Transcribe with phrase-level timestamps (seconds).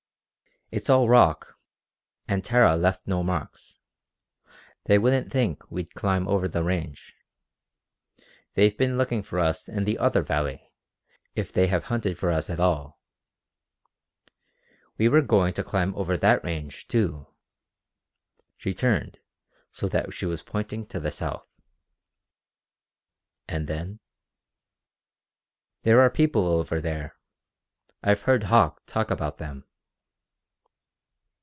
[0.73, 1.57] "It's all rock,
[2.29, 3.77] and Tara left no marks.
[4.85, 7.13] They wouldn't think we'd climb over the range.
[8.53, 10.71] They've been looking for us in the other valley
[11.35, 13.01] if they have hunted for us at all.
[14.97, 17.27] We were going to climb over that range, too."
[18.55, 19.19] She turned
[19.71, 21.49] so that she was pointing to the south.
[23.45, 23.99] "And then?"
[25.83, 27.17] "There are people over there.
[28.01, 29.65] I've heard Hauck talk about them."